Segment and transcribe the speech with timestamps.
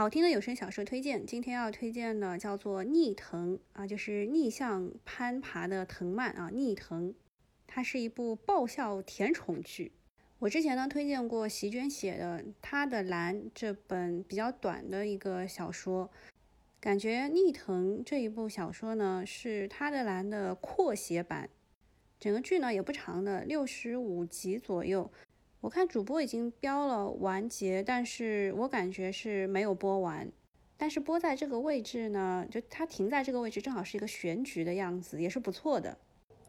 [0.00, 7.10] 好听的有声小说推荐，今天要推荐的叫做《逆藤》啊，就是逆向攀爬的藤蔓啊，《逆藤》，
[7.66, 9.92] 它是一部爆笑甜宠剧。
[10.38, 16.10] 我之前呢推荐过席娟写的《他的蓝》这本比较短的一个小说，
[16.80, 21.50] 感觉《逆藤》这一部小说呢是《他的蓝》的扩写版。
[22.18, 25.10] 整个剧呢也不长的，六十五集左右。
[25.60, 30.26] 我看主播已经标了完结，但是我感觉是没有播完。
[30.78, 35.98] 但是播在这个位置呢，就它停在这个位置，正好是一个选举的样子，也是不错的。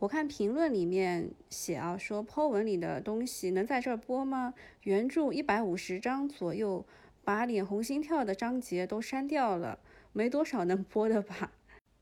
[0.00, 4.52] 我看评论里面写啊，说 Po 文里的东西能在这儿播吗？
[4.82, 6.84] 原著一百五十章左右，
[7.22, 9.78] 把脸红心跳的章节都删掉了，
[10.12, 11.52] 没多少能播的吧。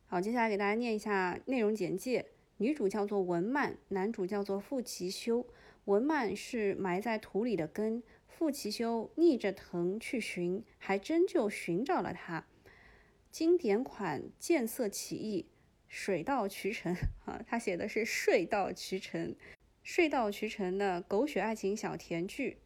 [0.06, 2.24] 好，接下来给大家念一下内容简介。
[2.56, 5.44] 女主叫做文曼，男主叫做傅其修。
[5.86, 12.46] 文曼是埋在土里的根，傅其修逆着藤去寻，还真就寻找了它。
[13.30, 15.46] 经典款见色起意，
[15.88, 16.94] 水到渠成
[17.26, 17.42] 啊！
[17.46, 19.34] 他写的是水到渠成，
[19.82, 22.58] 水到渠成的狗血爱情小甜剧。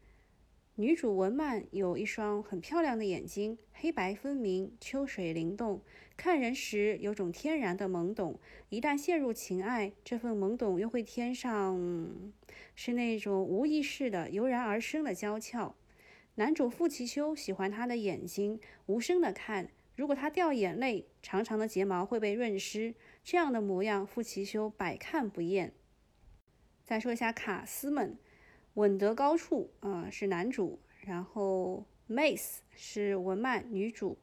[0.81, 5.83] 女主文曼有一双很漂亮的眼睛，黑白分明，秋水灵动，
[6.17, 8.39] 看人时有种天然的懵懂。
[8.69, 12.33] 一旦陷入情爱，这份懵懂又会添上
[12.77, 15.75] 是那种无意识的油然而生的娇俏。
[16.37, 22.95] 男主傅其修喜欢她的眼睛，无声的看，如果她掉眼泪，长长的睫毛会被润湿。
[23.25, 25.73] 这样的模样，傅其修百看不厌。
[26.85, 28.17] 再说一下卡斯们。
[28.79, 34.17] 稳得高处嗯，是男主，然后 Mace 是文漫女主，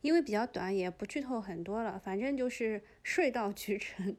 [0.00, 4.16] 因为比较短，也不剧透很多了，反正就是睡到渠成。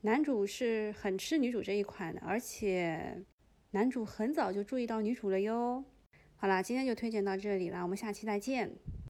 [0.00, 3.22] 男主是很吃女主这一款的，而且
[3.72, 5.84] 男主很早就注意到女主了哟。
[6.36, 8.70] 好啦，今天就推荐到这里啦，我们下期再见。